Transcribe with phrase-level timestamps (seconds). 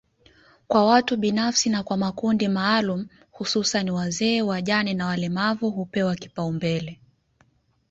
[0.67, 6.99] kwa watu binafsi na kwa makundi maalumu hususani wazee wajane na walemavu hupewa kipaumbele